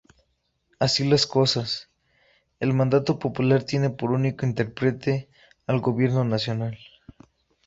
[0.79, 1.91] Así las cosas,
[2.59, 5.29] el mandato popular tiene por único interprete
[5.67, 6.79] al Gobierno nacional.